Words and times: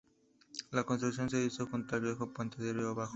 La 0.71 0.83
construcción 0.83 1.29
se 1.29 1.43
hizo 1.45 1.67
junto 1.67 1.93
al 1.95 2.01
viejo 2.01 2.33
puente, 2.33 2.57
río 2.73 2.89
abajo. 2.89 3.09